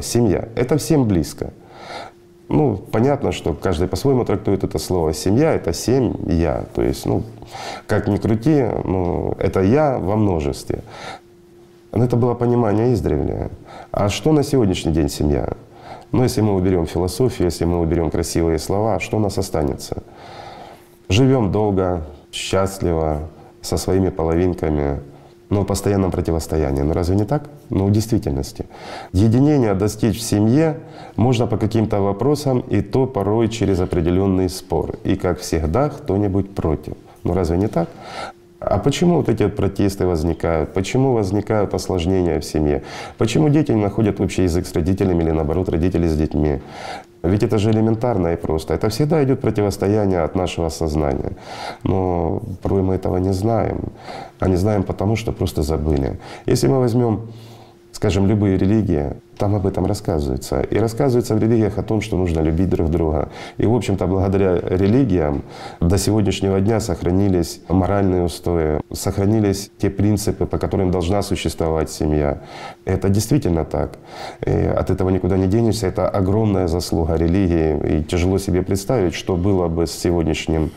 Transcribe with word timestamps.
Семья. 0.00 0.48
Это 0.54 0.76
всем 0.76 1.08
близко. 1.08 1.54
Ну, 2.48 2.76
понятно, 2.76 3.32
что 3.32 3.54
каждый 3.54 3.88
по-своему 3.88 4.24
трактует 4.24 4.62
это 4.62 4.78
слово. 4.78 5.14
Семья— 5.14 5.52
это 5.54 5.72
семь 5.72 6.14
«я». 6.30 6.64
То 6.74 6.82
есть, 6.82 7.06
ну, 7.06 7.22
как 7.86 8.06
ни 8.06 8.18
крути, 8.18 8.66
ну, 8.84 9.34
это 9.38 9.62
«я» 9.62 9.98
во 9.98 10.16
множестве. 10.16 10.82
Но 11.92 12.04
это 12.04 12.16
было 12.16 12.34
понимание 12.34 12.92
издревле. 12.92 13.50
А 13.90 14.10
что 14.10 14.32
на 14.32 14.42
сегодняшний 14.42 14.92
день 14.92 15.08
семья? 15.08 15.48
Ну, 16.12 16.22
если 16.22 16.42
мы 16.42 16.54
уберем 16.54 16.86
философию, 16.86 17.46
если 17.46 17.64
мы 17.64 17.80
уберем 17.80 18.10
красивые 18.10 18.58
слова, 18.58 19.00
что 19.00 19.16
у 19.16 19.20
нас 19.20 19.38
останется? 19.38 20.02
Живем 21.08 21.50
долго, 21.50 22.02
счастливо, 22.30 23.30
со 23.62 23.78
своими 23.78 24.10
половинками, 24.10 25.00
но 25.50 25.62
в 25.62 25.66
постоянном 25.66 26.10
противостоянии. 26.10 26.82
Ну 26.82 26.92
разве 26.92 27.16
не 27.16 27.24
так? 27.24 27.48
Ну 27.70 27.86
в 27.86 27.92
действительности. 27.92 28.66
Единение 29.12 29.74
достичь 29.74 30.18
в 30.18 30.22
семье 30.22 30.78
можно 31.16 31.46
по 31.46 31.56
каким-то 31.56 32.00
вопросам, 32.00 32.60
и 32.60 32.82
то 32.82 33.06
порой 33.06 33.48
через 33.48 33.80
определенный 33.80 34.48
спор. 34.48 34.96
И 35.04 35.16
как 35.16 35.38
всегда 35.40 35.88
кто-нибудь 35.88 36.54
против. 36.54 36.94
Ну 37.22 37.34
разве 37.34 37.58
не 37.58 37.68
так? 37.68 37.88
А 38.58 38.78
почему 38.78 39.16
вот 39.16 39.28
эти 39.28 39.42
вот 39.42 39.54
протесты 39.54 40.06
возникают? 40.06 40.72
Почему 40.72 41.12
возникают 41.12 41.74
осложнения 41.74 42.40
в 42.40 42.44
семье? 42.44 42.82
Почему 43.18 43.48
дети 43.50 43.70
не 43.70 43.82
находят 43.82 44.20
общий 44.20 44.44
язык 44.44 44.66
с 44.66 44.72
родителями 44.72 45.22
или 45.22 45.30
наоборот 45.30 45.68
родители 45.68 46.08
с 46.08 46.16
детьми? 46.16 46.60
Ведь 47.22 47.42
это 47.42 47.58
же 47.58 47.70
элементарно 47.70 48.32
и 48.32 48.36
просто. 48.36 48.74
Это 48.74 48.88
всегда 48.88 49.22
идет 49.24 49.40
противостояние 49.40 50.24
от 50.24 50.36
нашего 50.36 50.68
сознания. 50.70 51.32
Но 51.84 52.42
порой 52.62 52.82
мы 52.82 52.94
этого 52.94 53.16
не 53.18 53.32
знаем. 53.32 53.78
А 54.38 54.48
не 54.48 54.56
знаем 54.56 54.82
потому, 54.82 55.16
что 55.16 55.32
просто 55.32 55.62
забыли. 55.62 56.18
Если 56.46 56.68
мы 56.68 56.78
возьмем 56.78 57.20
скажем, 57.96 58.26
любые 58.26 58.58
религии, 58.58 59.14
там 59.38 59.54
об 59.54 59.66
этом 59.66 59.86
рассказывается. 59.86 60.60
И 60.60 60.76
рассказывается 60.78 61.34
в 61.34 61.38
религиях 61.38 61.78
о 61.78 61.82
том, 61.82 62.02
что 62.02 62.18
нужно 62.18 62.40
любить 62.40 62.68
друг 62.68 62.90
друга. 62.90 63.30
И, 63.56 63.64
в 63.64 63.74
общем-то, 63.74 64.06
благодаря 64.06 64.58
религиям 64.58 65.44
до 65.80 65.96
сегодняшнего 65.96 66.60
дня 66.60 66.78
сохранились 66.80 67.62
моральные 67.68 68.24
устои, 68.24 68.80
сохранились 68.92 69.70
те 69.78 69.88
принципы, 69.88 70.44
по 70.44 70.58
которым 70.58 70.90
должна 70.90 71.22
существовать 71.22 71.90
семья. 71.90 72.42
Это 72.84 73.08
действительно 73.08 73.64
так. 73.64 73.96
И 74.44 74.50
от 74.50 74.90
этого 74.90 75.08
никуда 75.08 75.38
не 75.38 75.46
денешься. 75.46 75.86
Это 75.86 76.06
огромная 76.06 76.68
заслуга 76.68 77.16
религии. 77.16 78.00
И 78.00 78.04
тяжело 78.04 78.36
себе 78.36 78.60
представить, 78.60 79.14
что 79.14 79.36
было 79.36 79.68
бы 79.68 79.86
с 79.86 79.92
сегодняшним 79.92 80.70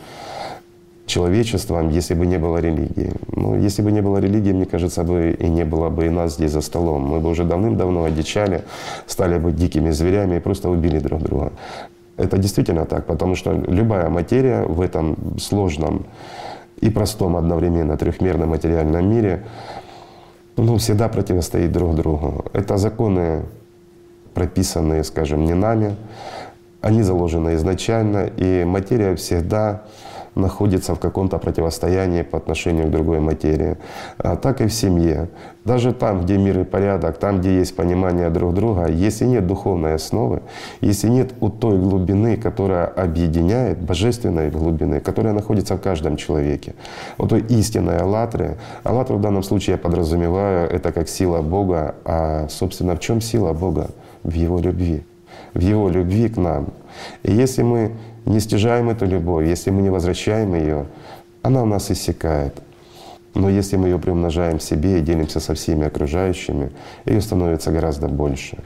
человечеством, 1.10 1.90
если 1.90 2.14
бы 2.14 2.26
не 2.26 2.38
было 2.38 2.60
религии. 2.60 3.12
Ну, 3.36 3.66
если 3.66 3.82
бы 3.82 3.92
не 3.92 4.02
было 4.02 4.18
религии, 4.20 4.52
мне 4.52 4.64
кажется, 4.64 5.02
бы 5.04 5.36
и 5.44 5.48
не 5.48 5.64
было 5.64 5.90
бы 5.90 6.06
и 6.06 6.10
нас 6.10 6.34
здесь 6.34 6.52
за 6.52 6.60
столом. 6.60 7.02
Мы 7.02 7.20
бы 7.20 7.30
уже 7.30 7.44
давным-давно 7.44 8.04
одичали, 8.04 8.62
стали 9.06 9.38
бы 9.38 9.52
дикими 9.52 9.90
зверями 9.92 10.36
и 10.36 10.40
просто 10.40 10.70
убили 10.70 10.98
друг 11.00 11.22
друга. 11.22 11.52
Это 12.16 12.38
действительно 12.38 12.84
так, 12.84 13.06
потому 13.06 13.34
что 13.34 13.52
любая 13.52 14.08
материя 14.08 14.62
в 14.62 14.80
этом 14.80 15.16
сложном 15.38 16.04
и 16.80 16.90
простом 16.90 17.36
одновременно 17.36 17.96
трехмерном 17.96 18.50
материальном 18.50 19.10
мире 19.10 19.42
ну, 20.56 20.76
всегда 20.76 21.08
противостоит 21.08 21.72
друг 21.72 21.94
другу. 21.94 22.44
Это 22.52 22.76
законы, 22.76 23.42
прописанные, 24.34 25.04
скажем, 25.04 25.44
не 25.44 25.54
нами, 25.54 25.96
они 26.82 27.02
заложены 27.02 27.54
изначально, 27.54 28.30
и 28.38 28.64
материя 28.64 29.14
всегда 29.14 29.82
находится 30.40 30.94
в 30.94 30.98
каком-то 30.98 31.38
противостоянии 31.38 32.22
по 32.22 32.38
отношению 32.38 32.86
к 32.86 32.90
другой 32.90 33.20
материи. 33.20 33.76
А 34.18 34.36
так 34.36 34.60
и 34.60 34.66
в 34.66 34.72
семье. 34.72 35.28
Даже 35.64 35.92
там, 35.92 36.22
где 36.22 36.38
мир 36.38 36.60
и 36.60 36.64
порядок, 36.64 37.18
там, 37.18 37.40
где 37.40 37.58
есть 37.58 37.76
понимание 37.76 38.30
друг 38.30 38.54
друга, 38.54 38.86
если 38.86 39.26
нет 39.26 39.46
духовной 39.46 39.94
основы, 39.94 40.42
если 40.80 41.08
нет 41.08 41.32
у 41.40 41.50
той 41.50 41.78
глубины, 41.78 42.36
которая 42.36 42.86
объединяет, 42.86 43.78
божественной 43.78 44.50
глубины, 44.50 45.00
которая 45.00 45.34
находится 45.34 45.76
в 45.76 45.80
каждом 45.80 46.16
человеке, 46.16 46.74
вот 47.18 47.30
той 47.30 47.40
истинной 47.42 47.98
аллатры, 47.98 48.56
аллатру 48.84 49.18
в 49.18 49.20
данном 49.20 49.42
случае 49.42 49.72
я 49.72 49.78
подразумеваю, 49.78 50.68
это 50.70 50.92
как 50.92 51.08
сила 51.08 51.42
Бога, 51.42 51.94
а, 52.04 52.48
собственно, 52.48 52.96
в 52.96 53.00
чем 53.00 53.20
сила 53.20 53.52
Бога? 53.52 53.90
В 54.22 54.34
Его 54.34 54.58
любви. 54.58 55.02
В 55.54 55.60
Его 55.60 55.88
любви 55.88 56.28
к 56.28 56.36
нам. 56.36 56.72
И 57.22 57.32
если 57.32 57.62
мы 57.62 57.92
не 58.26 58.40
стяжаем 58.40 58.90
эту 58.90 59.06
любовь, 59.06 59.46
если 59.46 59.70
мы 59.70 59.82
не 59.82 59.90
возвращаем 59.90 60.54
ее, 60.54 60.86
она 61.42 61.62
у 61.62 61.66
нас 61.66 61.90
иссякает. 61.90 62.54
Но 63.34 63.48
если 63.48 63.76
мы 63.76 63.88
ее 63.88 63.98
приумножаем 63.98 64.60
себе 64.60 64.98
и 64.98 65.02
делимся 65.02 65.40
со 65.40 65.54
всеми 65.54 65.86
окружающими, 65.86 66.70
ее 67.06 67.20
становится 67.20 67.70
гораздо 67.70 68.08
больше. 68.08 68.58